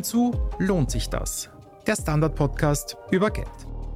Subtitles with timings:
[0.00, 1.50] Willkommen zu Lohnt sich das?
[1.86, 3.48] Der Standard-Podcast über Geld.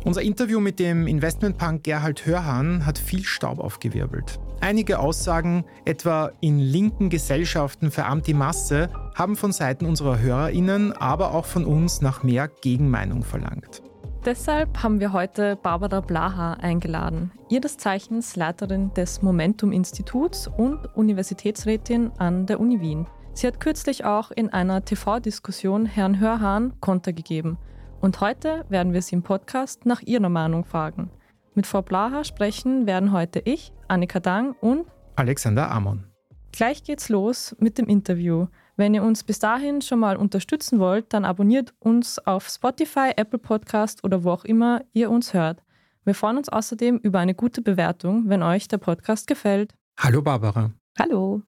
[0.05, 4.38] Unser Interview mit dem Investmentpunk Gerhard Hörhan hat viel Staub aufgewirbelt.
[4.61, 11.32] Einige Aussagen, etwa in linken Gesellschaften verarmt die Masse, haben von Seiten unserer HörerInnen, aber
[11.32, 13.82] auch von uns nach mehr Gegenmeinung verlangt.
[14.27, 22.45] Deshalb haben wir heute Barbara Blaha eingeladen, ihres Zeichens Leiterin des Momentum-Instituts und Universitätsrätin an
[22.45, 23.07] der Uni Wien.
[23.37, 27.59] Sie hat kürzlich auch in einer TV-Diskussion Herrn Hörhahn Konter gegeben.
[28.01, 31.10] Und heute werden wir sie im Podcast nach ihrer Meinung fragen.
[31.55, 36.05] Mit Frau Blaha sprechen werden heute ich, Annika Dang und Alexander Amon.
[36.52, 38.47] Gleich geht's los mit dem Interview.
[38.77, 43.40] Wenn ihr uns bis dahin schon mal unterstützen wollt, dann abonniert uns auf Spotify, Apple
[43.40, 45.60] Podcast oder wo auch immer ihr uns hört.
[46.05, 49.74] Wir freuen uns außerdem über eine gute Bewertung, wenn euch der Podcast gefällt.
[49.99, 50.71] Hallo Barbara.
[50.96, 51.43] Hallo.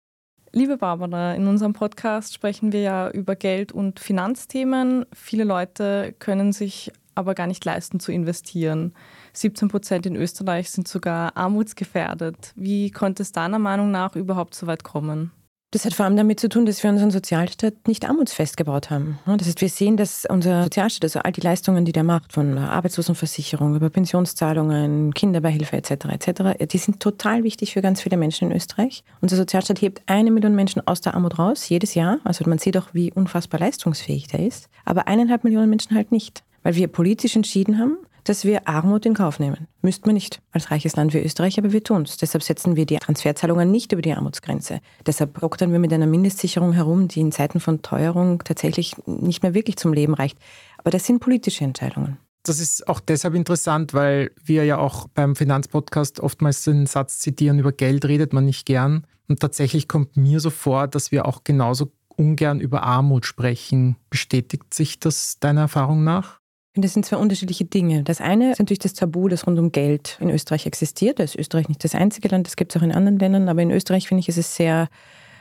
[0.56, 5.04] Liebe Barbara, in unserem Podcast sprechen wir ja über Geld- und Finanzthemen.
[5.12, 8.94] Viele Leute können sich aber gar nicht leisten zu investieren.
[9.34, 12.54] 17 Prozent in Österreich sind sogar armutsgefährdet.
[12.56, 15.30] Wie konnte es deiner Meinung nach überhaupt so weit kommen?
[15.72, 19.18] Das hat vor allem damit zu tun, dass wir unseren Sozialstaat nicht armutsfest gebaut haben.
[19.26, 22.56] Das heißt, wir sehen, dass unser Sozialstaat, also all die Leistungen, die der macht, von
[22.56, 28.56] Arbeitslosenversicherung über Pensionszahlungen, Kinderbeihilfe etc., etc., die sind total wichtig für ganz viele Menschen in
[28.56, 29.02] Österreich.
[29.20, 32.20] Unser Sozialstaat hebt eine Million Menschen aus der Armut raus, jedes Jahr.
[32.22, 34.68] Also man sieht auch, wie unfassbar leistungsfähig der ist.
[34.84, 36.44] Aber eineinhalb Millionen Menschen halt nicht.
[36.62, 37.98] Weil wir politisch entschieden haben,
[38.28, 39.68] dass wir Armut in Kauf nehmen.
[39.82, 42.16] Müssten wir nicht als reiches Land wie Österreich, aber wir tun es.
[42.16, 44.80] Deshalb setzen wir die Transferzahlungen nicht über die Armutsgrenze.
[45.06, 49.54] Deshalb doktern wir mit einer Mindestsicherung herum, die in Zeiten von Teuerung tatsächlich nicht mehr
[49.54, 50.38] wirklich zum Leben reicht.
[50.78, 52.18] Aber das sind politische Entscheidungen.
[52.42, 57.58] Das ist auch deshalb interessant, weil wir ja auch beim Finanzpodcast oftmals den Satz zitieren,
[57.58, 59.06] über Geld redet man nicht gern.
[59.28, 63.96] Und tatsächlich kommt mir so vor, dass wir auch genauso ungern über Armut sprechen.
[64.10, 66.40] Bestätigt sich das deiner Erfahrung nach?
[66.78, 68.02] Das sind zwei unterschiedliche Dinge.
[68.02, 71.18] Das eine ist natürlich das Tabu, das rund um Geld in Österreich existiert.
[71.18, 73.62] Da ist Österreich nicht das einzige Land, das gibt es auch in anderen Ländern, aber
[73.62, 74.88] in Österreich finde ich, ist es sehr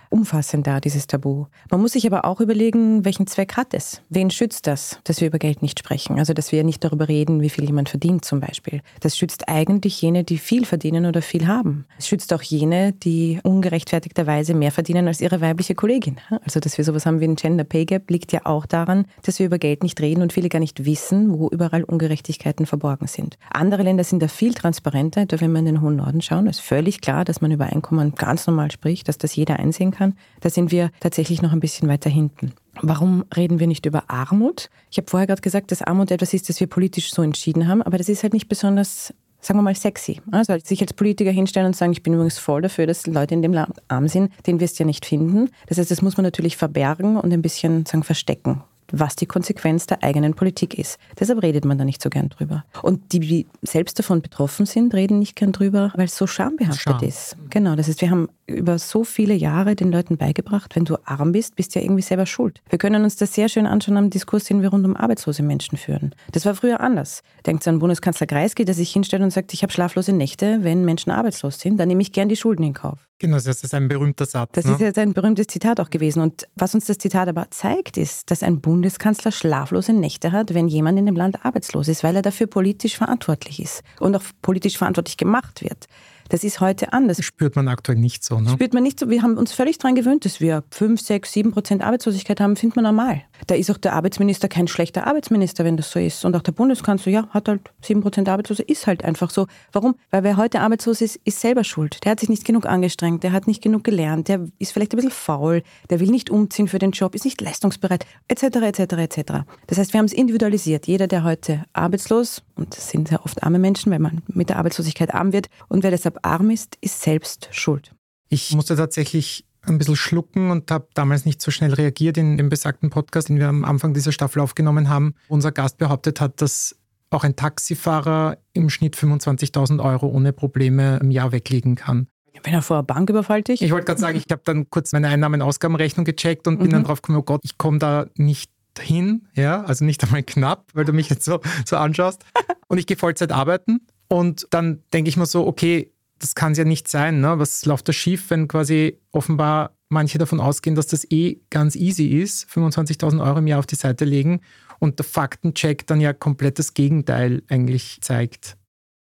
[0.09, 1.45] umfassend da, dieses Tabu.
[1.71, 4.01] Man muss sich aber auch überlegen, welchen Zweck hat es?
[4.09, 6.19] Wen schützt das, dass wir über Geld nicht sprechen?
[6.19, 8.81] Also, dass wir nicht darüber reden, wie viel jemand verdient zum Beispiel.
[8.99, 11.85] Das schützt eigentlich jene, die viel verdienen oder viel haben.
[11.97, 16.17] Es schützt auch jene, die ungerechtfertigterweise mehr verdienen als ihre weibliche Kollegin.
[16.44, 19.39] Also, dass wir sowas haben wie ein Gender Pay Gap, liegt ja auch daran, dass
[19.39, 23.38] wir über Geld nicht reden und viele gar nicht wissen, wo überall Ungerechtigkeiten verborgen sind.
[23.51, 25.25] Andere Länder sind da viel transparenter.
[25.29, 28.47] Wenn wir in den hohen Norden schauen, ist völlig klar, dass man über Einkommen ganz
[28.47, 29.94] normal spricht, dass das jeder einsehen kann.
[30.41, 32.53] Da sind wir tatsächlich noch ein bisschen weiter hinten.
[32.81, 34.69] Warum reden wir nicht über Armut?
[34.91, 37.81] Ich habe vorher gerade gesagt, dass Armut etwas ist, das wir politisch so entschieden haben,
[37.81, 40.22] aber das ist halt nicht besonders sagen wir mal, sexy.
[40.31, 43.44] Also sich als Politiker hinstellen und sagen, ich bin übrigens voll dafür, dass Leute in
[43.44, 45.51] dem Land arm sind, den wirst du ja nicht finden.
[45.67, 49.85] Das heißt, das muss man natürlich verbergen und ein bisschen sagen, verstecken was die Konsequenz
[49.88, 50.97] der eigenen Politik ist.
[51.19, 52.66] Deshalb redet man da nicht so gern drüber.
[52.81, 56.81] Und die, die selbst davon betroffen sind, reden nicht gern drüber, weil es so schambehaftet
[56.81, 57.03] Scham.
[57.03, 57.35] ist.
[57.50, 61.31] Genau, das heißt, wir haben über so viele Jahre den Leuten beigebracht, wenn du arm
[61.31, 62.62] bist, bist du ja irgendwie selber schuld.
[62.69, 65.78] Wir können uns das sehr schön anschauen am Diskurs, den wir rund um arbeitslose Menschen
[65.78, 66.13] führen.
[66.31, 67.24] Das war früher anders.
[67.45, 71.12] Denkt an Bundeskanzler Kreisky, der sich hinstellt und sagt, ich habe schlaflose Nächte, wenn Menschen
[71.12, 73.07] arbeitslos sind, dann nehme ich gern die Schulden in Kauf.
[73.17, 74.51] Genau, das ist ein berühmter Satz.
[74.53, 74.73] Das ne?
[74.73, 76.21] ist jetzt ein berühmtes Zitat auch gewesen.
[76.21, 80.67] Und was uns das Zitat aber zeigt, ist, dass ein Bundeskanzler schlaflose Nächte hat, wenn
[80.67, 84.77] jemand in dem Land arbeitslos ist, weil er dafür politisch verantwortlich ist und auch politisch
[84.77, 85.87] verantwortlich gemacht wird.
[86.30, 87.18] Das ist heute anders.
[87.18, 88.40] Das spürt man aktuell nicht so.
[88.40, 88.50] Ne?
[88.50, 89.09] Spürt man nicht so.
[89.09, 92.78] Wir haben uns völlig daran gewöhnt, dass wir 5, 6, 7 Prozent Arbeitslosigkeit haben, findet
[92.78, 93.22] man normal.
[93.47, 96.25] Da ist auch der Arbeitsminister kein schlechter Arbeitsminister, wenn das so ist.
[96.25, 99.47] Und auch der Bundeskanzler, ja, hat halt 7 Prozent Arbeitslose, ist halt einfach so.
[99.72, 99.96] Warum?
[100.09, 102.03] Weil wer heute arbeitslos ist, ist selber schuld.
[102.03, 104.97] Der hat sich nicht genug angestrengt, der hat nicht genug gelernt, der ist vielleicht ein
[104.97, 109.21] bisschen faul, der will nicht umziehen für den Job, ist nicht leistungsbereit, etc., etc., etc.
[109.68, 110.88] Das heißt, wir haben es individualisiert.
[110.88, 114.57] Jeder, der heute arbeitslos, und das sind sehr oft arme Menschen, weil man mit der
[114.57, 117.94] Arbeitslosigkeit arm wird, und wer deshalb arm ist, ist selbst schuld.
[118.30, 122.50] Ich musste tatsächlich ein bisschen schlucken und habe damals nicht so schnell reagiert in dem
[122.50, 125.16] besagten Podcast, den wir am Anfang dieser Staffel aufgenommen haben.
[125.28, 126.75] Unser Gast behauptet hat, dass
[127.10, 132.07] auch ein Taxifahrer im Schnitt 25.000 Euro ohne Probleme im Jahr weglegen kann.
[132.44, 133.62] Wenn er vor einer Bank überfallt dich?
[133.62, 136.63] Ich wollte gerade sagen, ich habe dann kurz meine Einnahmen-Ausgabenrechnung gecheckt und mhm.
[136.63, 140.24] bin dann drauf gekommen, oh Gott, ich komme da nicht hin, ja, also nicht einmal
[140.24, 142.24] knapp, weil du mich jetzt so, so anschaust.
[142.68, 146.57] Und ich gehe Vollzeit arbeiten und dann denke ich mir so, okay, das kann es
[146.57, 147.22] ja nicht sein.
[147.22, 147.38] Ne?
[147.39, 152.07] Was läuft da schief, wenn quasi offenbar manche davon ausgehen, dass das eh ganz easy
[152.07, 154.42] ist, 25.000 Euro im Jahr auf die Seite legen
[154.80, 158.57] und der Faktencheck dann ja komplett das Gegenteil eigentlich zeigt.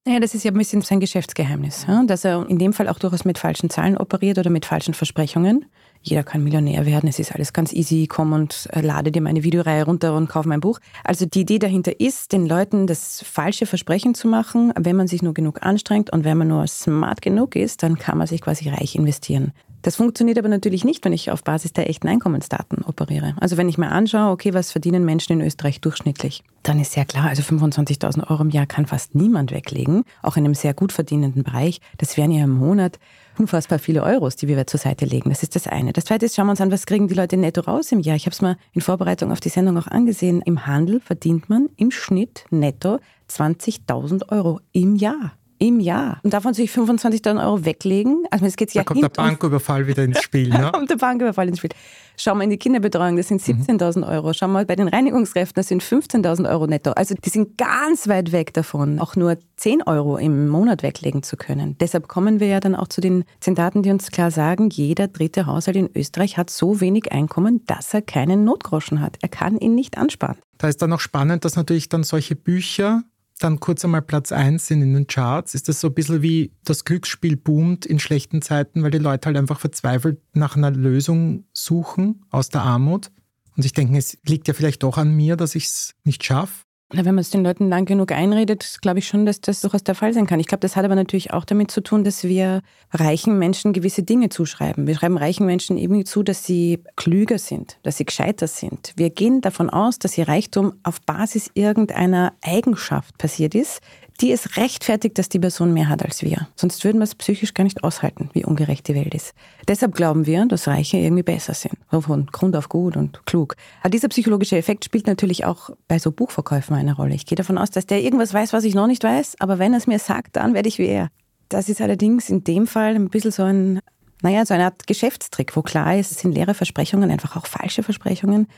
[0.07, 3.27] Naja, das ist ja ein bisschen sein Geschäftsgeheimnis, dass er in dem Fall auch durchaus
[3.27, 5.67] mit falschen Zahlen operiert oder mit falschen Versprechungen.
[6.01, 9.43] Jeder kann Millionär werden, es ist alles ganz easy, komm und äh, lade dir meine
[9.43, 10.79] Videoreihe runter und kauf mein Buch.
[11.05, 15.23] Also die Idee dahinter ist, den Leuten das falsche Versprechen zu machen, wenn man sich
[15.23, 18.69] nur genug anstrengt und wenn man nur smart genug ist, dann kann man sich quasi
[18.69, 19.53] reich investieren.
[19.89, 23.35] Das funktioniert aber natürlich nicht, wenn ich auf Basis der echten Einkommensdaten operiere.
[23.41, 27.07] Also wenn ich mir anschaue, okay, was verdienen Menschen in Österreich durchschnittlich, dann ist sehr
[27.07, 30.93] klar, also 25.000 Euro im Jahr kann fast niemand weglegen, auch in einem sehr gut
[30.93, 31.81] verdienenden Bereich.
[31.97, 32.99] Das wären ja im Monat
[33.39, 35.31] unfassbar viele Euros, die wir zur Seite legen.
[35.31, 35.95] Das ist das eine.
[35.95, 38.17] Das zweite ist, schauen wir uns an, was kriegen die Leute netto raus im Jahr.
[38.17, 40.43] Ich habe es mal in Vorbereitung auf die Sendung auch angesehen.
[40.43, 42.99] Im Handel verdient man im Schnitt netto
[43.31, 46.21] 20.000 Euro im Jahr im Jahr.
[46.23, 48.25] Und davon sich 25.000 Euro weglegen.
[48.31, 50.49] Also es geht ja da kommt der Banküberfall wieder ins Spiel.
[50.49, 50.59] Ne?
[50.59, 51.71] da kommt der Banküberfall ins Spiel.
[52.17, 54.03] Schau mal in die Kinderbetreuung, das sind 17.000 mhm.
[54.05, 54.33] Euro.
[54.33, 56.91] Schau mal bei den Reinigungskräften, das sind 15.000 Euro netto.
[56.91, 61.37] Also die sind ganz weit weg davon, auch nur 10 Euro im Monat weglegen zu
[61.37, 61.77] können.
[61.79, 65.47] Deshalb kommen wir ja dann auch zu den Zitaten, die uns klar sagen, jeder dritte
[65.47, 69.17] Haushalt in Österreich hat so wenig Einkommen, dass er keinen Notgroschen hat.
[69.23, 70.39] Er kann ihn nicht ansparen.
[70.59, 73.05] Da ist dann auch spannend, dass natürlich dann solche Bücher
[73.39, 76.53] dann kurz einmal Platz 1 sind in den Charts, ist das so ein bisschen wie
[76.65, 81.45] das Glücksspiel boomt in schlechten Zeiten, weil die Leute halt einfach verzweifelt nach einer Lösung
[81.53, 83.11] suchen aus der Armut
[83.57, 86.65] und sich denken, es liegt ja vielleicht doch an mir, dass ich es nicht schaffe.
[86.91, 89.85] Na, wenn man es den Leuten lang genug einredet, glaube ich schon, dass das durchaus
[89.85, 90.41] der Fall sein kann.
[90.41, 92.63] Ich glaube, das hat aber natürlich auch damit zu tun, dass wir
[92.93, 94.87] reichen Menschen gewisse Dinge zuschreiben.
[94.87, 98.95] Wir schreiben reichen Menschen eben zu, dass sie klüger sind, dass sie gescheiter sind.
[98.97, 103.83] Wir gehen davon aus, dass ihr Reichtum auf Basis irgendeiner Eigenschaft passiert ist,
[104.21, 106.49] die es rechtfertigt, dass die Person mehr hat als wir.
[106.57, 109.33] Sonst würden wir es psychisch gar nicht aushalten, wie ungerecht die Welt ist.
[109.69, 111.75] Deshalb glauben wir, dass Reiche irgendwie besser sind.
[111.89, 113.55] Von Grund auf gut und klug.
[113.81, 117.15] Aber dieser psychologische Effekt spielt natürlich auch bei so Buchverkäufen eine Rolle.
[117.15, 119.73] Ich gehe davon aus, dass der irgendwas weiß, was ich noch nicht weiß, aber wenn
[119.73, 121.09] er es mir sagt, dann werde ich wie er.
[121.49, 123.81] Das ist allerdings in dem Fall ein bisschen so ein,
[124.23, 127.85] naja, so eine Art Geschäftstrick, wo klar ist, es sind leere Versprechungen, einfach auch falsche
[127.85, 128.49] Versprechungen.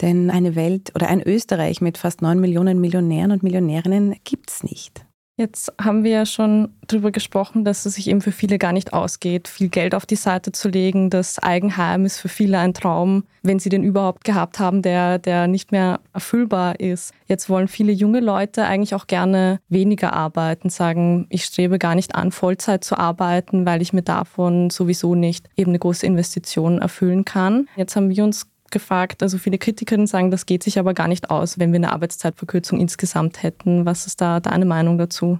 [0.00, 4.64] Denn eine Welt oder ein Österreich mit fast neun Millionen Millionären und Millionärinnen gibt es
[4.64, 5.04] nicht.
[5.40, 8.92] Jetzt haben wir ja schon darüber gesprochen, dass es sich eben für viele gar nicht
[8.92, 11.08] ausgeht, viel Geld auf die Seite zu legen.
[11.08, 15.46] Das Eigenheim ist für viele ein Traum, wenn sie den überhaupt gehabt haben, der, der
[15.46, 17.14] nicht mehr erfüllbar ist.
[17.26, 22.16] Jetzt wollen viele junge Leute eigentlich auch gerne weniger arbeiten, sagen, ich strebe gar nicht
[22.16, 27.24] an, Vollzeit zu arbeiten, weil ich mir davon sowieso nicht eben eine große Investition erfüllen
[27.24, 27.66] kann.
[27.76, 29.22] Jetzt haben wir uns gefragt.
[29.22, 32.80] Also viele Kritikerinnen sagen, das geht sich aber gar nicht aus, wenn wir eine Arbeitszeitverkürzung
[32.80, 33.86] insgesamt hätten.
[33.86, 35.38] Was ist da deine Meinung dazu?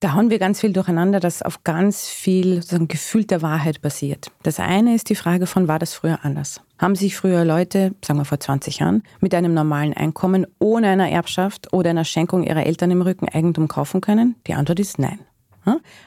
[0.00, 4.30] Da hauen wir ganz viel durcheinander, das auf ganz viel sozusagen gefühlter Wahrheit basiert.
[4.42, 6.60] Das eine ist die Frage von, war das früher anders?
[6.78, 11.08] Haben sich früher Leute, sagen wir vor 20 Jahren, mit einem normalen Einkommen ohne einer
[11.08, 14.34] Erbschaft oder einer Schenkung ihrer Eltern im Rücken Eigentum kaufen können?
[14.46, 15.20] Die Antwort ist nein.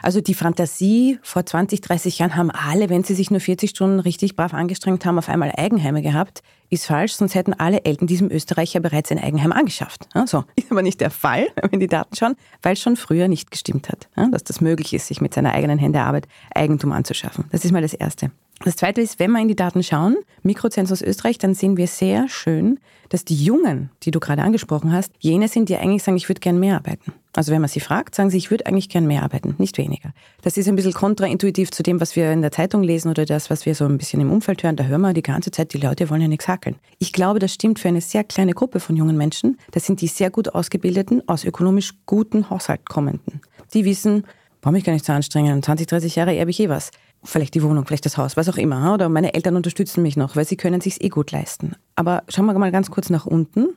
[0.02, 4.00] Also die Fantasie vor 20, 30 Jahren haben alle, wenn sie sich nur 40 Stunden
[4.00, 8.30] richtig brav angestrengt haben, auf einmal Eigenheime gehabt, ist falsch, sonst hätten alle Eltern diesem
[8.30, 10.08] Österreicher bereits ein Eigenheim angeschafft.
[10.26, 13.52] So, ist aber nicht der Fall, wenn die Daten schauen, weil es schon früher nicht
[13.52, 17.46] gestimmt hat, dass das möglich ist, sich mit seiner eigenen Hände Arbeit Eigentum anzuschaffen.
[17.52, 18.32] Das ist mal das Erste.
[18.66, 22.28] Das Zweite ist, wenn wir in die Daten schauen, Mikrozensus Österreich, dann sehen wir sehr
[22.28, 22.80] schön,
[23.10, 26.42] dass die Jungen, die du gerade angesprochen hast, jene sind, die eigentlich sagen, ich würde
[26.42, 27.14] gern mehr arbeiten.
[27.38, 30.10] Also wenn man sie fragt, sagen sie, ich würde eigentlich gern mehr arbeiten, nicht weniger.
[30.42, 33.52] Das ist ein bisschen kontraintuitiv zu dem, was wir in der Zeitung lesen oder das,
[33.52, 34.76] was wir so ein bisschen im Umfeld hören.
[34.76, 36.78] Da hören wir die ganze Zeit, die Leute wollen ja nichts hackeln.
[36.98, 39.60] Ich glaube, das stimmt für eine sehr kleine Gruppe von jungen Menschen.
[39.70, 43.42] Das sind die sehr gut ausgebildeten, aus ökonomisch guten Haushalt kommenden.
[43.72, 44.24] Die wissen,
[44.62, 46.90] brauche mich gar nicht so anstrengen, 20, 30 Jahre erbe ich eh was
[47.24, 48.94] vielleicht die Wohnung, vielleicht das Haus, was auch immer.
[48.94, 51.76] Oder meine Eltern unterstützen mich noch, weil sie können sich eh gut leisten.
[51.96, 53.70] Aber schauen wir mal ganz kurz nach unten.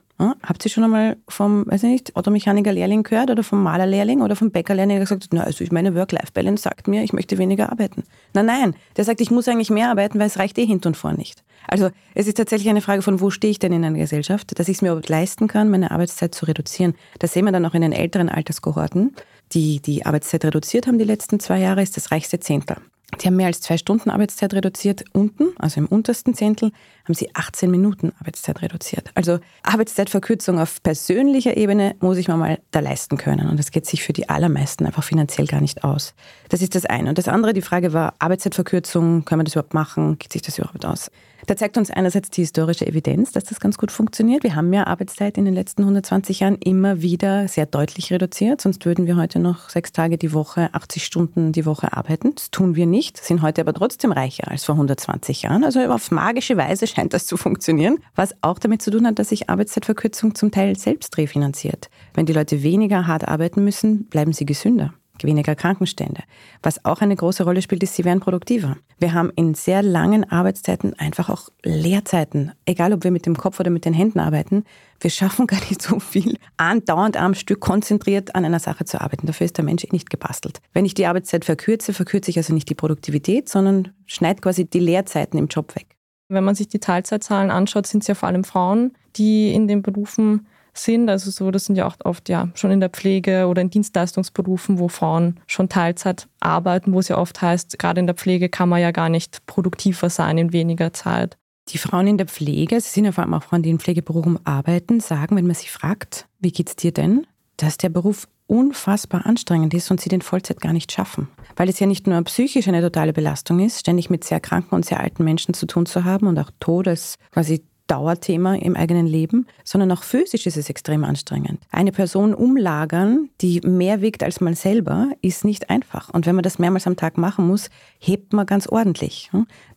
[0.43, 4.51] Habt ihr schon einmal vom, weiß ich nicht, Automechaniker-Lehrling gehört oder vom Malerlehrling oder vom
[4.51, 8.05] Bäckerlehrling, der gesagt hat, na, also meine Work-Life-Balance sagt mir, ich möchte weniger arbeiten.
[8.35, 10.97] Nein, nein, der sagt, ich muss eigentlich mehr arbeiten, weil es reicht eh hinten und
[10.99, 11.43] vor nicht.
[11.67, 14.69] Also es ist tatsächlich eine Frage von, wo stehe ich denn in einer Gesellschaft, dass
[14.69, 16.95] ich es mir überhaupt leisten kann, meine Arbeitszeit zu reduzieren.
[17.19, 19.15] Das sehen wir dann auch in den älteren Alterskohorten,
[19.53, 22.77] die die Arbeitszeit reduziert haben die letzten zwei Jahre, ist das reichste Zehntel.
[23.21, 25.05] Die haben mehr als zwei Stunden Arbeitszeit reduziert.
[25.13, 26.73] Unten, also im untersten Zehntel,
[27.05, 29.11] haben sie 18 Minuten Arbeitszeit reduziert.
[29.15, 33.49] Also Arbeitszeitverkürzung auf persönlicher Ebene muss ich mir mal da leisten können.
[33.49, 36.15] Und das geht sich für die allermeisten einfach finanziell gar nicht aus.
[36.49, 37.09] Das ist das eine.
[37.09, 40.19] Und das andere, die Frage war, Arbeitszeitverkürzung, können wir das überhaupt machen?
[40.19, 41.11] Geht sich das überhaupt aus?
[41.47, 44.43] Da zeigt uns einerseits die historische Evidenz, dass das ganz gut funktioniert.
[44.43, 48.61] Wir haben ja Arbeitszeit in den letzten 120 Jahren immer wieder sehr deutlich reduziert.
[48.61, 52.35] Sonst würden wir heute noch sechs Tage die Woche, 80 Stunden die Woche arbeiten.
[52.35, 55.65] Das tun wir nicht, sind heute aber trotzdem reicher als vor 120 Jahren.
[55.65, 57.99] Also auf magische Weise scheint das zu funktionieren.
[58.15, 61.91] Was auch damit zu tun hat, dass sich Arbeitszeitverkürzung zum Teil selbst refinanziert.
[62.15, 64.95] Wenn die Leute weniger hart arbeiten müssen, bleiben sie gesünder.
[65.25, 66.23] Weniger Krankenstände.
[66.63, 68.77] Was auch eine große Rolle spielt, ist, sie werden produktiver.
[68.99, 72.53] Wir haben in sehr langen Arbeitszeiten einfach auch Leerzeiten.
[72.65, 74.65] Egal, ob wir mit dem Kopf oder mit den Händen arbeiten,
[75.01, 79.27] wir schaffen gar nicht so viel, andauernd am Stück konzentriert an einer Sache zu arbeiten.
[79.27, 80.61] Dafür ist der Mensch eh nicht gebastelt.
[80.73, 84.81] Wenn ich die Arbeitszeit verkürze, verkürze ich also nicht die Produktivität, sondern schneide quasi die
[84.81, 85.87] Leerzeiten im Job weg.
[86.29, 89.83] Wenn man sich die Teilzeitzahlen anschaut, sind es ja vor allem Frauen, die in den
[89.83, 90.47] Berufen
[90.83, 91.09] sind.
[91.09, 94.79] Also so, das sind ja auch oft ja schon in der Pflege oder in Dienstleistungsberufen,
[94.79, 98.69] wo Frauen schon Teilzeit arbeiten, wo es ja oft heißt, gerade in der Pflege kann
[98.69, 101.37] man ja gar nicht produktiver sein in weniger Zeit.
[101.69, 104.45] Die Frauen in der Pflege, es sind ja vor allem auch Frauen, die in Pflegeberufen
[104.45, 109.73] arbeiten, sagen, wenn man sie fragt, wie geht's dir denn, dass der Beruf unfassbar anstrengend
[109.75, 111.29] ist und sie den Vollzeit gar nicht schaffen.
[111.55, 114.85] Weil es ja nicht nur psychisch eine totale Belastung ist, ständig mit sehr kranken und
[114.85, 119.47] sehr alten Menschen zu tun zu haben und auch Todes quasi Dauerthema im eigenen Leben,
[119.65, 121.61] sondern auch physisch ist es extrem anstrengend.
[121.71, 126.09] Eine Person umlagern, die mehr wiegt als man selber, ist nicht einfach.
[126.11, 127.69] Und wenn man das mehrmals am Tag machen muss,
[127.99, 129.31] hebt man ganz ordentlich?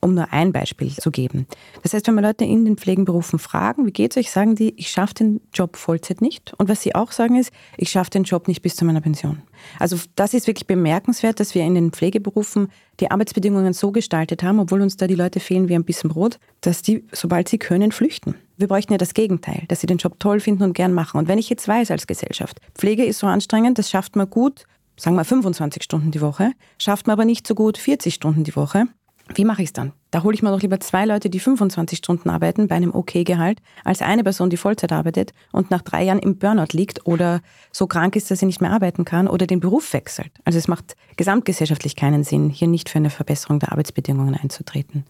[0.04, 1.48] Um nur ein Beispiel zu geben.
[1.82, 4.90] Das heißt, wenn man Leute in den Pflegenberufen fragen, wie geht's euch, sagen die, ich
[4.90, 6.54] schaffe den Job Vollzeit nicht.
[6.58, 9.42] Und was sie auch sagen ist, ich schaffe den Job nicht bis zu meiner Pension.
[9.80, 12.68] Also das ist wirklich bemerkenswert, dass wir in den Pflegeberufen
[13.00, 16.40] die Arbeitsbedingungen so gestaltet haben, obwohl uns da die Leute fehlen wie ein bisschen Brot,
[16.62, 18.36] dass die, sobald sie können, flüchten.
[18.58, 21.18] Wir bräuchten ja das Gegenteil, dass sie den Job toll finden und gern machen.
[21.18, 24.66] Und wenn ich jetzt weiß als Gesellschaft, Pflege ist so anstrengend, das schafft man gut,
[24.96, 28.56] sagen wir 25 Stunden die Woche, schafft man aber nicht so gut 40 Stunden die
[28.56, 28.86] Woche,
[29.36, 29.94] wie mache ich es dann?
[30.14, 33.58] Da hole ich mir doch lieber zwei Leute, die 25 Stunden arbeiten bei einem Okay-Gehalt,
[33.84, 37.42] als eine Person, die Vollzeit arbeitet und nach drei Jahren im Burnout liegt oder
[37.72, 40.30] so krank ist, dass sie nicht mehr arbeiten kann oder den Beruf wechselt.
[40.46, 45.04] Also es macht gesamtgesellschaftlich keinen Sinn, hier nicht für eine Verbesserung der Arbeitsbedingungen einzutreten.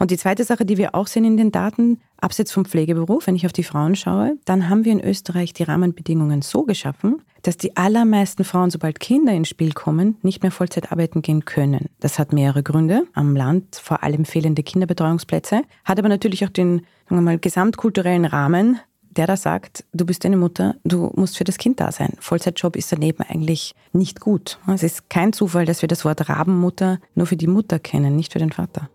[0.00, 3.36] Und die zweite Sache, die wir auch sehen in den Daten, abseits vom Pflegeberuf, wenn
[3.36, 7.56] ich auf die Frauen schaue, dann haben wir in Österreich die Rahmenbedingungen so geschaffen, dass
[7.56, 11.86] die allermeisten Frauen, sobald Kinder ins Spiel kommen, nicht mehr Vollzeit arbeiten gehen können.
[12.00, 13.04] Das hat mehrere Gründe.
[13.14, 16.78] Am Land vor allem fehlende Kinderbetreuungsplätze, hat aber natürlich auch den
[17.08, 21.44] sagen wir mal, gesamtkulturellen Rahmen, der da sagt, du bist eine Mutter, du musst für
[21.44, 22.12] das Kind da sein.
[22.20, 24.58] Vollzeitjob ist daneben eigentlich nicht gut.
[24.66, 28.32] Es ist kein Zufall, dass wir das Wort Rabenmutter nur für die Mutter kennen, nicht
[28.32, 28.88] für den Vater.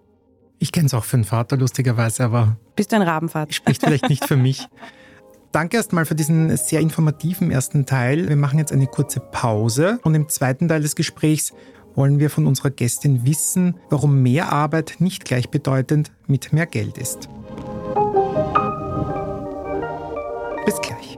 [0.59, 2.57] Ich kenne es auch für den Vater, lustigerweise, aber.
[2.75, 3.51] Bist du ein Rabenvater?
[3.53, 4.67] Spricht vielleicht nicht für mich.
[5.51, 8.29] Danke erstmal für diesen sehr informativen ersten Teil.
[8.29, 11.53] Wir machen jetzt eine kurze Pause und im zweiten Teil des Gesprächs
[11.95, 17.29] wollen wir von unserer Gästin wissen, warum mehr Arbeit nicht gleichbedeutend mit mehr Geld ist.
[20.65, 21.17] Bis gleich.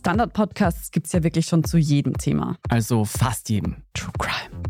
[0.00, 2.56] Standard-Podcasts gibt es ja wirklich schon zu jedem Thema.
[2.68, 3.76] Also fast jedem.
[3.92, 4.69] True Crime.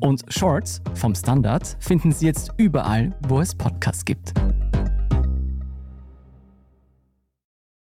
[0.00, 4.34] Und Shorts vom Standard finden Sie jetzt überall, wo es Podcasts gibt.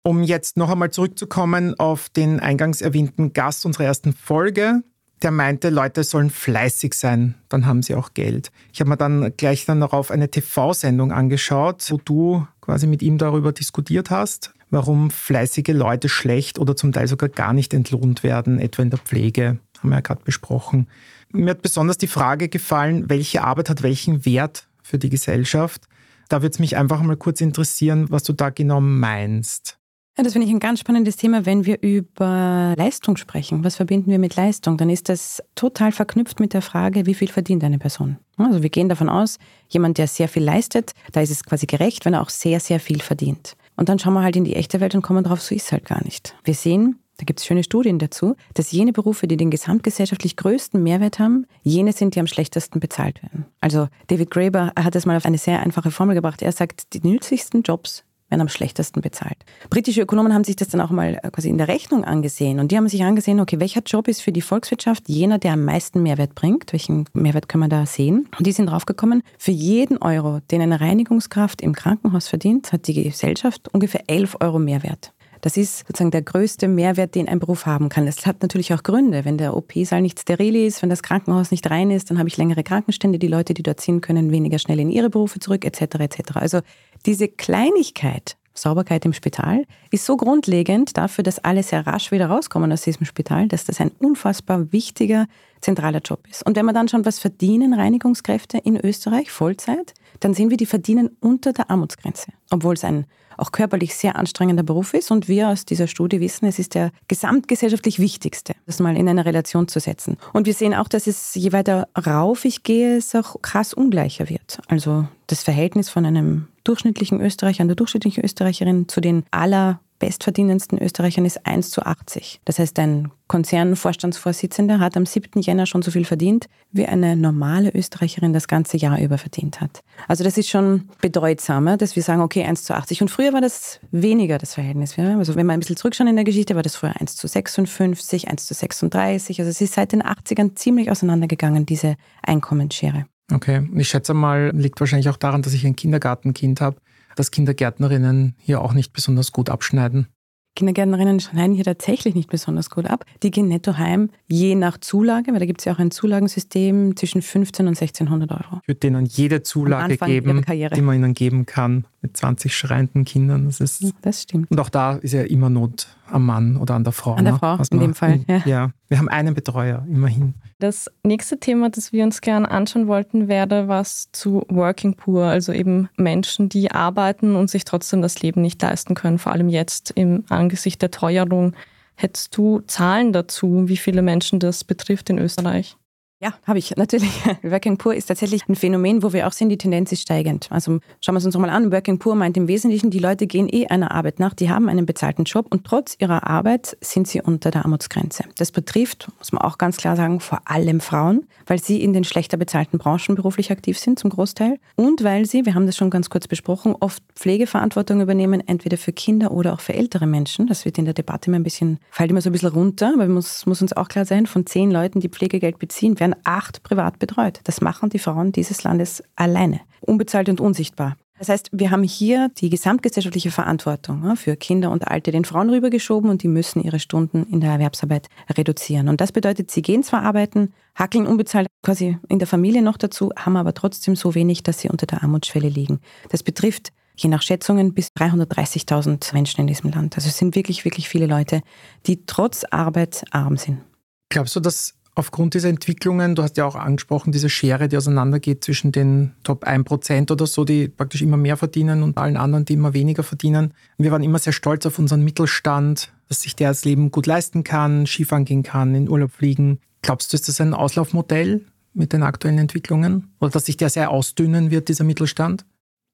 [0.05, 4.83] Um jetzt noch einmal zurückzukommen auf den eingangs erwähnten Gast unserer ersten Folge,
[5.23, 8.51] der meinte, Leute sollen fleißig sein, dann haben sie auch Geld.
[8.73, 13.19] Ich habe mir dann gleich dann darauf eine TV-Sendung angeschaut, wo du quasi mit ihm
[13.19, 18.59] darüber diskutiert hast, warum fleißige Leute schlecht oder zum Teil sogar gar nicht entlohnt werden,
[18.59, 20.89] etwa in der Pflege, haben wir ja gerade besprochen.
[21.33, 25.89] Mir hat besonders die Frage gefallen, welche Arbeit hat welchen Wert für die Gesellschaft.
[26.29, 29.79] Da würde es mich einfach mal kurz interessieren, was du da genau meinst.
[30.17, 33.65] Ja, das finde ich ein ganz spannendes Thema, wenn wir über Leistung sprechen.
[33.65, 34.77] Was verbinden wir mit Leistung?
[34.77, 38.19] Dann ist das total verknüpft mit der Frage, wie viel verdient eine Person?
[38.37, 42.05] Also wir gehen davon aus, jemand, der sehr viel leistet, da ist es quasi gerecht,
[42.05, 43.57] wenn er auch sehr, sehr viel verdient.
[43.77, 45.73] Und dann schauen wir halt in die echte Welt und kommen drauf, so ist es
[45.73, 46.35] halt gar nicht.
[46.45, 50.83] Wir sehen, da gibt es schöne Studien dazu, dass jene Berufe, die den gesamtgesellschaftlich größten
[50.83, 53.47] Mehrwert haben, jene sind, die am schlechtesten bezahlt werden.
[53.61, 56.43] Also David Graeber hat das mal auf eine sehr einfache Formel gebracht.
[56.43, 59.37] Er sagt, die nützlichsten Jobs werden am schlechtesten bezahlt.
[59.71, 62.73] Britische Ökonomen haben sich das dann auch mal äh, quasi in der Rechnung angesehen und
[62.73, 66.03] die haben sich angesehen, okay, welcher Job ist für die Volkswirtschaft jener, der am meisten
[66.03, 66.73] Mehrwert bringt?
[66.73, 68.29] Welchen Mehrwert können wir da sehen?
[68.37, 73.01] Und die sind draufgekommen, für jeden Euro, den eine Reinigungskraft im Krankenhaus verdient, hat die
[73.01, 75.12] Gesellschaft ungefähr 11 Euro Mehrwert.
[75.43, 78.07] Das ist sozusagen der größte Mehrwert, den ein Beruf haben kann.
[78.07, 79.25] Es hat natürlich auch Gründe.
[79.25, 82.37] Wenn der OP-Saal nicht steril ist, wenn das Krankenhaus nicht rein ist, dann habe ich
[82.37, 83.19] längere Krankenstände.
[83.19, 85.97] Die Leute, die dort sind, können weniger schnell in ihre Berufe zurück, etc.
[85.99, 86.37] etc.
[86.37, 86.61] Also
[87.05, 92.71] diese Kleinigkeit Sauberkeit im Spital ist so grundlegend dafür, dass alle sehr rasch wieder rauskommen
[92.71, 95.27] aus diesem Spital, dass das ein unfassbar wichtiger,
[95.61, 96.45] zentraler Job ist.
[96.45, 100.67] Und wenn wir dann schon was verdienen, Reinigungskräfte in Österreich, Vollzeit, dann sehen wir, die
[100.67, 105.11] verdienen unter der Armutsgrenze, obwohl es ein auch körperlich sehr anstrengender Beruf ist.
[105.11, 109.25] Und wir aus dieser Studie wissen, es ist der gesamtgesellschaftlich wichtigste, das mal in eine
[109.25, 110.17] Relation zu setzen.
[110.33, 114.29] Und wir sehen auch, dass es, je weiter rauf ich gehe, es auch krass ungleicher
[114.29, 114.61] wird.
[114.69, 121.25] Also das Verhältnis von einem durchschnittlichen Österreicher, einer durchschnittlichen Österreicherin zu den aller bestverdienendsten Österreichern
[121.25, 122.41] ist 1 zu 80.
[122.45, 125.41] Das heißt, ein Konzernvorstandsvorsitzender hat am 7.
[125.41, 129.85] Jänner schon so viel verdient, wie eine normale Österreicherin das ganze Jahr über verdient hat.
[130.09, 133.01] Also das ist schon bedeutsamer, dass wir sagen, okay, 1 zu 80.
[133.03, 134.99] Und früher war das weniger das Verhältnis.
[134.99, 138.27] Also wenn man ein bisschen zurückschauen in der Geschichte, war das früher 1 zu 56,
[138.27, 139.39] 1 zu 36.
[139.39, 141.95] Also es ist seit den 80ern ziemlich auseinandergegangen, diese
[142.25, 143.07] Einkommensschere.
[143.33, 146.79] Okay, ich schätze mal, liegt wahrscheinlich auch daran, dass ich ein Kindergartenkind habe
[147.17, 150.09] dass Kindergärtnerinnen hier auch nicht besonders gut abschneiden.
[150.55, 153.07] Kindergärtnerinnen schneiden hier tatsächlich nicht besonders gut ab.
[153.23, 156.95] Die gehen netto heim, je nach Zulage, weil da gibt es ja auch ein Zulagensystem
[156.95, 158.61] zwischen 15 und 1600 Euro.
[158.63, 163.47] Ich würde denen jede Zulage geben, die man ihnen geben kann, mit 20 schreienden Kindern.
[163.47, 164.51] Das, ist, das stimmt.
[164.51, 167.15] Und auch da ist ja immer Not am Mann oder an der Frau.
[167.15, 167.39] An der ne?
[167.39, 168.21] Frau, in dem Fall.
[168.29, 168.43] Ja.
[168.45, 170.35] ja, wir haben einen Betreuer, immerhin.
[170.59, 175.53] Das nächste Thema, das wir uns gerne anschauen wollten, wäre was zu Working Poor, also
[175.53, 179.93] eben Menschen, die arbeiten und sich trotzdem das Leben nicht leisten können, vor allem jetzt
[179.93, 181.55] im Angesicht der Teuerung.
[181.95, 185.77] Hättest du Zahlen dazu, wie viele Menschen das betrifft in Österreich?
[186.23, 187.11] Ja, habe ich natürlich.
[187.43, 190.47] Working Poor ist tatsächlich ein Phänomen, wo wir auch sehen, die Tendenz ist steigend.
[190.53, 191.73] Also schauen wir es uns nochmal an.
[191.73, 194.87] Working Poor meint im Wesentlichen, die Leute gehen eh einer Arbeit nach, die haben einen
[194.87, 198.23] bezahlten Job und trotz ihrer Arbeit sind sie unter der Armutsgrenze.
[198.37, 202.05] Das betrifft, muss man auch ganz klar sagen, vor allem Frauen, weil sie in den
[202.05, 205.91] schlechter bezahlten Branchen beruflich aktiv sind zum Großteil und weil sie, wir haben das schon
[205.91, 210.47] ganz kurz besprochen, oft Pflegeverantwortung übernehmen, entweder für Kinder oder auch für ältere Menschen.
[210.47, 213.09] Das wird in der Debatte immer ein bisschen, fällt immer so ein bisschen runter, aber
[213.09, 216.99] muss, muss uns auch klar sein, von zehn Leuten, die Pflegegeld beziehen, werden acht privat
[216.99, 217.41] betreut.
[217.45, 220.97] Das machen die Frauen dieses Landes alleine, unbezahlt und unsichtbar.
[221.23, 226.11] Das heißt, wir haben hier die gesamtgesellschaftliche Verantwortung für Kinder und Alte den Frauen rübergeschoben
[226.11, 228.89] und die müssen ihre Stunden in der Erwerbsarbeit reduzieren.
[228.89, 233.13] Und das bedeutet, sie gehen zwar arbeiten, hackeln unbezahlt quasi in der Familie noch dazu,
[233.15, 235.79] haben aber trotzdem so wenig, dass sie unter der Armutsschwelle liegen.
[236.09, 239.97] Das betrifft je nach Schätzungen bis 330.000 Menschen in diesem Land.
[239.97, 241.43] Also es sind wirklich, wirklich viele Leute,
[241.87, 243.61] die trotz Arbeit arm sind.
[244.09, 248.45] Glaubst du, dass aufgrund dieser Entwicklungen, du hast ja auch angesprochen, diese Schere, die auseinandergeht
[248.45, 252.55] zwischen den Top 1% oder so, die praktisch immer mehr verdienen und allen anderen, die
[252.55, 253.55] immer weniger verdienen.
[253.79, 257.45] Wir waren immer sehr stolz auf unseren Mittelstand, dass sich der das Leben gut leisten
[257.45, 259.61] kann, Skifahren gehen kann, in Urlaub fliegen.
[259.81, 263.09] Glaubst du, ist das ein Auslaufmodell mit den aktuellen Entwicklungen?
[263.19, 265.45] Oder dass sich der sehr ausdünnen wird, dieser Mittelstand?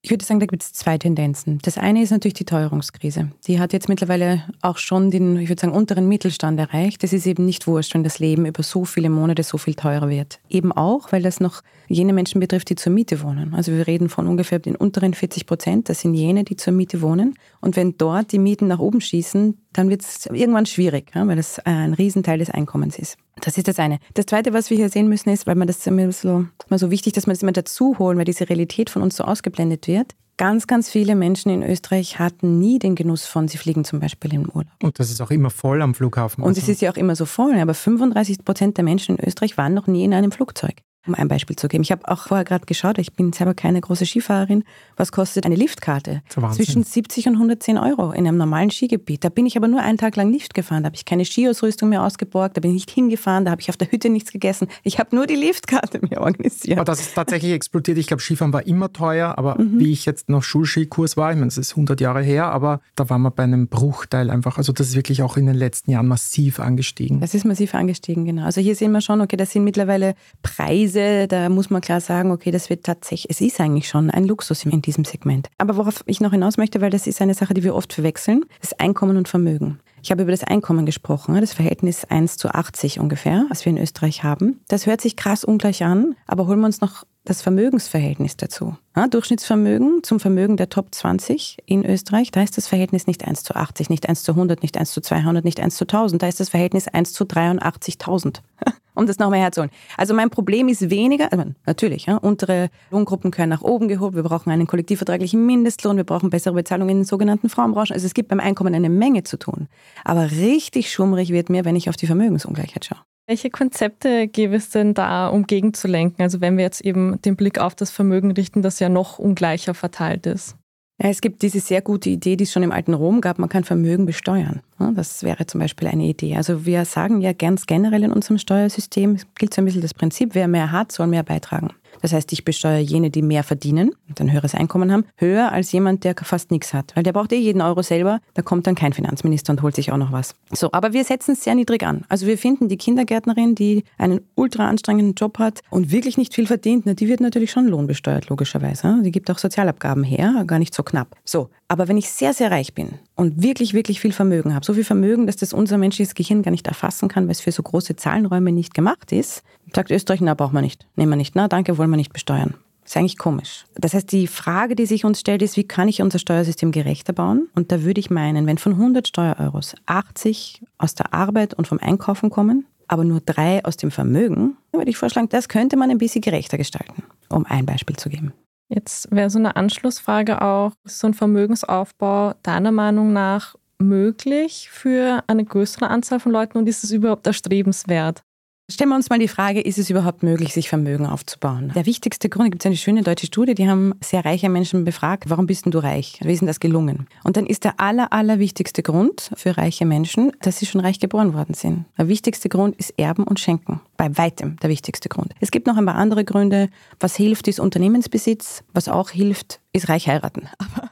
[0.00, 1.58] Ich würde sagen, da gibt es zwei Tendenzen.
[1.62, 3.32] Das eine ist natürlich die Teuerungskrise.
[3.48, 7.02] Die hat jetzt mittlerweile auch schon den, ich würde sagen, unteren Mittelstand erreicht.
[7.02, 10.08] Das ist eben nicht wurscht, wenn das Leben über so viele Monate so viel teurer
[10.08, 10.38] wird.
[10.48, 13.54] Eben auch, weil das noch jene Menschen betrifft, die zur Miete wohnen.
[13.54, 15.88] Also wir reden von ungefähr den unteren 40 Prozent.
[15.88, 17.34] Das sind jene, die zur Miete wohnen.
[17.60, 21.58] Und wenn dort die Mieten nach oben schießen, dann wird es irgendwann schwierig, weil das
[21.60, 23.16] ein Riesenteil des Einkommens ist.
[23.40, 23.98] Das ist das eine.
[24.14, 26.90] Das zweite, was wir hier sehen müssen, ist, weil man das immer so, immer so
[26.90, 30.14] wichtig, dass man das immer dazu holen, weil diese Realität von uns so ausgeblendet wird.
[30.36, 34.32] Ganz, ganz viele Menschen in Österreich hatten nie den Genuss von, sie fliegen zum Beispiel
[34.34, 34.70] im Urlaub.
[34.80, 36.44] Und das ist auch immer voll am Flughafen.
[36.44, 36.60] Und also.
[36.60, 39.74] es ist ja auch immer so voll, aber 35 Prozent der Menschen in Österreich waren
[39.74, 40.76] noch nie in einem Flugzeug.
[41.08, 41.82] Um ein Beispiel zu geben.
[41.82, 44.64] Ich habe auch vorher gerade geschaut, ich bin selber keine große Skifahrerin.
[44.96, 46.22] Was kostet eine Liftkarte?
[46.52, 49.24] Zwischen 70 und 110 Euro in einem normalen Skigebiet.
[49.24, 50.82] Da bin ich aber nur einen Tag lang Lift gefahren.
[50.82, 53.70] Da habe ich keine Skiausrüstung mehr ausgeborgt, da bin ich nicht hingefahren, da habe ich
[53.70, 54.68] auf der Hütte nichts gegessen.
[54.82, 56.78] Ich habe nur die Liftkarte mir organisiert.
[56.78, 57.96] Aber das ist tatsächlich explodiert.
[57.96, 59.80] Ich glaube, Skifahren war immer teuer, aber mhm.
[59.80, 63.08] wie ich jetzt noch Schulskikurs war, ich meine, das ist 100 Jahre her, aber da
[63.08, 64.58] waren wir bei einem Bruchteil einfach.
[64.58, 67.20] Also das ist wirklich auch in den letzten Jahren massiv angestiegen.
[67.20, 68.44] Das ist massiv angestiegen, genau.
[68.44, 72.00] Also hier sehen wir schon, okay, das sind mittlerweile Preise, Preise, da muss man klar
[72.00, 75.48] sagen, okay, das wird tatsächlich, es ist eigentlich schon ein Luxus in diesem Segment.
[75.56, 78.44] Aber worauf ich noch hinaus möchte, weil das ist eine Sache, die wir oft verwechseln,
[78.60, 79.78] ist Einkommen und Vermögen.
[80.02, 83.78] Ich habe über das Einkommen gesprochen, das Verhältnis 1 zu 80 ungefähr, was wir in
[83.78, 84.60] Österreich haben.
[84.68, 88.76] Das hört sich krass ungleich an, aber holen wir uns noch das Vermögensverhältnis dazu.
[88.96, 93.44] Ja, Durchschnittsvermögen zum Vermögen der Top 20 in Österreich, da ist das Verhältnis nicht 1
[93.44, 96.28] zu 80, nicht 1 zu 100, nicht 1 zu 200, nicht 1 zu 1000, da
[96.28, 98.40] ist das Verhältnis 1 zu 83.000.
[98.98, 99.70] um das nochmal herzuholen.
[99.96, 104.24] Also mein Problem ist weniger, also natürlich, ja, untere Lohngruppen können nach oben gehoben, wir
[104.24, 107.94] brauchen einen kollektivvertraglichen Mindestlohn, wir brauchen bessere Bezahlung in den sogenannten Frauenbranchen.
[107.94, 109.68] Also es gibt beim Einkommen eine Menge zu tun.
[110.04, 112.98] Aber richtig schummrig wird mir, wenn ich auf die Vermögensungleichheit schaue.
[113.28, 116.22] Welche Konzepte gäbe es denn da, um gegenzulenken?
[116.22, 119.74] Also wenn wir jetzt eben den Blick auf das Vermögen richten, das ja noch ungleicher
[119.74, 120.56] verteilt ist.
[121.00, 123.50] Ja, es gibt diese sehr gute Idee, die es schon im alten Rom gab, man
[123.50, 124.62] kann Vermögen besteuern.
[124.94, 126.36] Das wäre zum Beispiel eine Idee.
[126.36, 130.34] Also wir sagen ja ganz generell in unserem Steuersystem, gilt so ein bisschen das Prinzip,
[130.34, 131.68] wer mehr hat, soll mehr beitragen.
[132.02, 135.72] Das heißt, ich besteuere jene, die mehr verdienen und ein höheres Einkommen haben, höher als
[135.72, 136.92] jemand, der fast nichts hat.
[136.94, 139.92] Weil der braucht eh jeden Euro selber, da kommt dann kein Finanzminister und holt sich
[139.92, 140.34] auch noch was.
[140.52, 142.04] So, aber wir setzen es sehr niedrig an.
[142.08, 146.46] Also wir finden die Kindergärtnerin, die einen ultra anstrengenden Job hat und wirklich nicht viel
[146.46, 149.00] verdient, na, die wird natürlich schon lohnbesteuert, logischerweise.
[149.02, 151.16] Die gibt auch Sozialabgaben her, gar nicht so knapp.
[151.24, 154.74] So, aber wenn ich sehr, sehr reich bin und wirklich, wirklich viel Vermögen habe, so
[154.74, 157.62] viel Vermögen, dass das unser menschliches Gehirn gar nicht erfassen kann, weil es für so
[157.62, 159.42] große Zahlenräume nicht gemacht ist,
[159.74, 162.54] sagt Österreich, na, braucht man nicht, nehmen wir nicht, na, danke, wollen wir nicht besteuern.
[162.84, 163.66] Ist eigentlich komisch.
[163.74, 167.12] Das heißt, die Frage, die sich uns stellt, ist, wie kann ich unser Steuersystem gerechter
[167.12, 167.48] bauen?
[167.54, 171.78] Und da würde ich meinen, wenn von 100 Steuereuros 80 aus der Arbeit und vom
[171.80, 175.90] Einkaufen kommen, aber nur drei aus dem Vermögen, dann würde ich vorschlagen, das könnte man
[175.90, 178.32] ein bisschen gerechter gestalten, um ein Beispiel zu geben.
[178.68, 185.22] Jetzt wäre so eine Anschlussfrage auch, ist so ein Vermögensaufbau deiner Meinung nach möglich für
[185.26, 188.24] eine größere Anzahl von Leuten und ist es überhaupt erstrebenswert?
[188.70, 191.72] Stellen wir uns mal die Frage, ist es überhaupt möglich, sich Vermögen aufzubauen?
[191.74, 195.30] Der wichtigste Grund, gibt es eine schöne deutsche Studie, die haben sehr reiche Menschen befragt,
[195.30, 196.18] warum bist denn du reich?
[196.22, 197.06] Wie ist denn das gelungen?
[197.24, 201.00] Und dann ist der aller, aller wichtigste Grund für reiche Menschen, dass sie schon reich
[201.00, 201.86] geboren worden sind.
[201.96, 203.80] Der wichtigste Grund ist Erben und Schenken.
[203.96, 205.32] Bei weitem der wichtigste Grund.
[205.40, 206.68] Es gibt noch ein paar andere Gründe.
[207.00, 208.64] Was hilft, ist Unternehmensbesitz.
[208.74, 210.46] Was auch hilft, ist reich heiraten.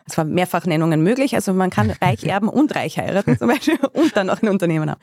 [0.07, 1.35] Es waren Mehrfachnennungen möglich.
[1.35, 4.91] Also man kann reich erben und reich heiraten zum Beispiel und dann noch ein Unternehmen
[4.91, 5.01] haben.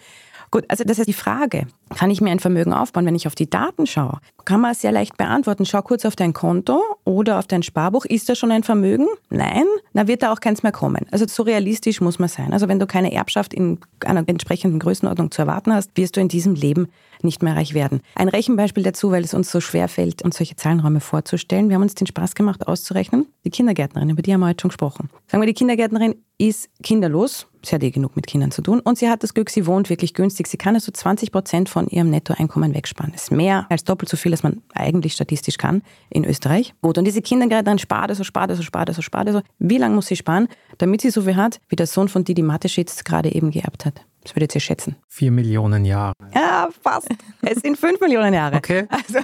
[0.54, 3.08] Gut, also das ist die Frage, kann ich mir ein Vermögen aufbauen?
[3.08, 5.66] Wenn ich auf die Daten schaue, kann man es sehr leicht beantworten.
[5.66, 8.06] Schau kurz auf dein Konto oder auf dein Sparbuch.
[8.06, 9.08] Ist da schon ein Vermögen?
[9.32, 11.08] Nein, dann wird da auch keins mehr kommen.
[11.10, 12.54] Also so realistisch muss man sein.
[12.54, 16.28] Also wenn du keine Erbschaft in einer entsprechenden Größenordnung zu erwarten hast, wirst du in
[16.28, 16.88] diesem Leben
[17.24, 18.02] nicht mehr reich werden.
[18.16, 21.70] Ein Rechenbeispiel dazu, weil es uns so schwer fällt, uns solche Zahlenräume vorzustellen.
[21.70, 23.28] Wir haben uns den Spaß gemacht, auszurechnen.
[23.46, 25.10] Die Kindergärtnerin, über die haben wir heute schon gesprochen.
[25.28, 27.48] Sagen wir, die Kindergärtnerin ist kinderlos.
[27.66, 28.82] Sie hat eh genug mit Kindern zu tun.
[28.82, 30.48] Und sie hat das Glück, sie wohnt wirklich günstig.
[30.48, 33.14] Sie kann also 20 Prozent von ihrem Nettoeinkommen wegsparen.
[33.14, 36.74] Das ist mehr als doppelt so viel, als man eigentlich statistisch kann in Österreich.
[36.82, 39.42] Gut, und diese Kindergärtnerin spart so, spart so, spart so, spart so.
[39.60, 42.42] Wie lange muss sie sparen, damit sie so viel hat, wie der Sohn von Didi
[42.42, 44.02] Mateschitz gerade eben geerbt hat?
[44.24, 44.96] Das würdet ihr schätzen.
[45.08, 46.14] Vier Millionen Jahre.
[46.34, 47.10] Ja, fast.
[47.42, 48.58] Es sind fünf Millionen Jahre.
[48.58, 48.88] Okay.
[48.90, 49.20] Also,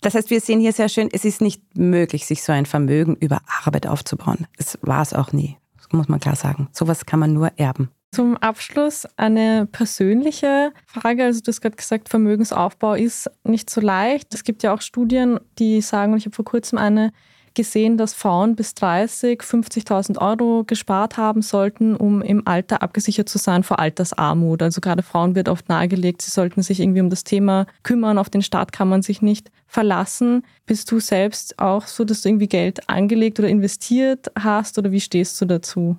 [0.00, 3.16] das heißt, wir sehen hier sehr schön, es ist nicht möglich, sich so ein Vermögen
[3.16, 4.46] über Arbeit aufzubauen.
[4.56, 5.56] Es war es auch nie.
[5.76, 6.68] Das muss man klar sagen.
[6.72, 7.90] Sowas kann man nur erben.
[8.12, 11.24] Zum Abschluss eine persönliche Frage.
[11.24, 14.32] Also du hast gerade gesagt, Vermögensaufbau ist nicht so leicht.
[14.32, 17.12] Es gibt ja auch Studien, die sagen, und ich habe vor kurzem eine
[17.56, 23.38] gesehen, dass Frauen bis 30 50.000 Euro gespart haben sollten, um im Alter abgesichert zu
[23.38, 24.62] sein vor Altersarmut.
[24.62, 28.18] Also gerade Frauen wird oft nahegelegt, sie sollten sich irgendwie um das Thema kümmern.
[28.18, 30.44] Auf den Staat kann man sich nicht verlassen.
[30.66, 35.00] Bist du selbst auch so, dass du irgendwie Geld angelegt oder investiert hast oder wie
[35.00, 35.96] stehst du dazu?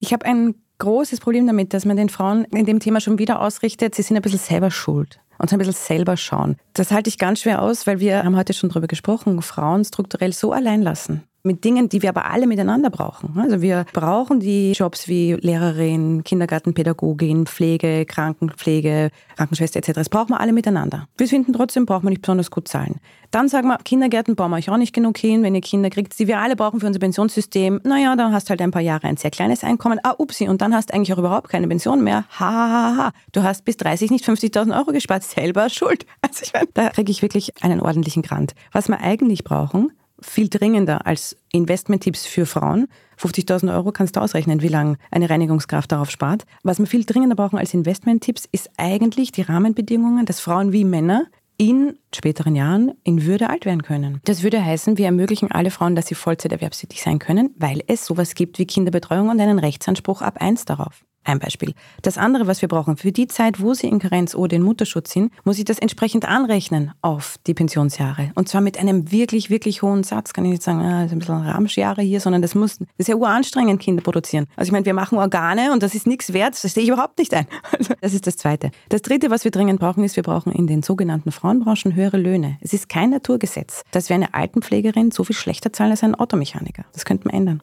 [0.00, 3.40] Ich habe ein großes Problem damit, dass man den Frauen in dem Thema schon wieder
[3.40, 6.56] ausrichtet, sie sind ein bisschen selber schuld und ein bisschen selber schauen.
[6.74, 10.32] Das halte ich ganz schwer aus, weil wir haben heute schon darüber gesprochen, Frauen strukturell
[10.32, 13.38] so allein lassen mit Dingen, die wir aber alle miteinander brauchen.
[13.38, 19.92] Also wir brauchen die Jobs wie Lehrerin, Kindergartenpädagogin, Pflege, Krankenpflege, Krankenschwester etc.
[19.94, 21.08] Das brauchen wir alle miteinander.
[21.16, 22.96] Wir finden trotzdem, brauchen wir nicht besonders gut zahlen.
[23.30, 26.18] Dann sagen wir, Kindergärten bauen wir euch auch nicht genug hin, wenn ihr Kinder kriegt,
[26.18, 27.80] die wir alle brauchen für unser Pensionssystem.
[27.84, 29.98] Naja, dann hast du halt ein paar Jahre ein sehr kleines Einkommen.
[30.02, 32.24] Ah, upsi, und dann hast du eigentlich auch überhaupt keine Pension mehr.
[32.38, 33.12] Ha, ha, ha, ha.
[33.32, 36.06] Du hast bis 30 nicht 50.000 Euro gespart, selber schuld.
[36.22, 38.54] Also ich meine, da kriege ich wirklich einen ordentlichen Grant.
[38.72, 39.92] Was wir eigentlich brauchen,
[40.26, 42.88] viel dringender als Investmenttipps für Frauen.
[43.18, 46.44] 50.000 Euro kannst du ausrechnen, wie lange eine Reinigungskraft darauf spart.
[46.62, 51.26] Was wir viel dringender brauchen als Investmenttipps, ist eigentlich die Rahmenbedingungen, dass Frauen wie Männer
[51.58, 54.20] in späteren Jahren in Würde alt werden können.
[54.24, 58.34] Das würde heißen, wir ermöglichen alle Frauen, dass sie Vollzeiterwerbstätig sein können, weil es sowas
[58.34, 61.04] gibt wie Kinderbetreuung und einen Rechtsanspruch ab eins darauf.
[61.26, 61.74] Ein Beispiel.
[62.02, 65.12] Das andere, was wir brauchen, für die Zeit, wo sie in Karenz oder in Mutterschutz
[65.12, 68.30] sind, muss ich das entsprechend anrechnen auf die Pensionsjahre.
[68.36, 70.32] Und zwar mit einem wirklich, wirklich hohen Satz.
[70.32, 72.86] Kann ich nicht sagen, ah, das ist ein bisschen Ramschjahre hier, sondern das muss, das
[72.96, 74.46] ist ja uranstrengend, Kinder produzieren.
[74.54, 77.18] Also ich meine, wir machen Organe und das ist nichts wert, das sehe ich überhaupt
[77.18, 77.46] nicht ein.
[77.76, 78.70] Also das ist das Zweite.
[78.88, 82.56] Das Dritte, was wir dringend brauchen, ist, wir brauchen in den sogenannten Frauenbranchen höhere Löhne.
[82.60, 86.84] Es ist kein Naturgesetz, dass wir eine Altenpflegerin so viel schlechter zahlen als ein Automechaniker.
[86.92, 87.62] Das könnte man ändern.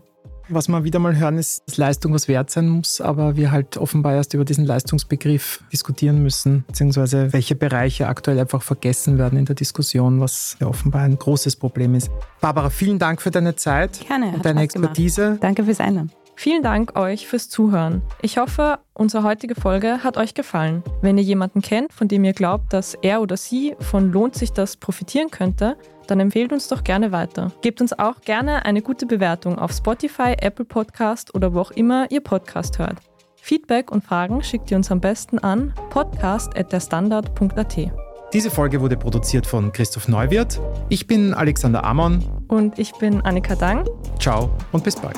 [0.49, 3.77] Was wir wieder mal hören, ist, dass Leistung was wert sein muss, aber wir halt
[3.77, 9.45] offenbar erst über diesen Leistungsbegriff diskutieren müssen, beziehungsweise welche Bereiche aktuell einfach vergessen werden in
[9.45, 12.11] der Diskussion, was ja offenbar ein großes Problem ist.
[12.41, 15.23] Barbara, vielen Dank für deine Zeit Gerne, und deine Expertise.
[15.23, 15.43] Gemacht.
[15.43, 16.11] Danke fürs Einladen.
[16.35, 18.01] Vielen Dank euch fürs Zuhören.
[18.21, 20.83] Ich hoffe, unsere heutige Folge hat euch gefallen.
[21.01, 24.51] Wenn ihr jemanden kennt, von dem ihr glaubt, dass er oder sie von lohnt sich
[24.51, 27.51] das profitieren könnte, dann empfehlt uns doch gerne weiter.
[27.61, 32.11] Gebt uns auch gerne eine gute Bewertung auf Spotify, Apple Podcast oder wo auch immer
[32.11, 32.97] ihr Podcast hört.
[33.41, 37.91] Feedback und Fragen schickt ihr uns am besten an podcast.derstandard.at.
[38.33, 40.59] Diese Folge wurde produziert von Christoph Neuwirth.
[40.89, 42.23] Ich bin Alexander Amon.
[42.47, 43.87] Und ich bin Annika Dang.
[44.19, 45.17] Ciao und bis bald.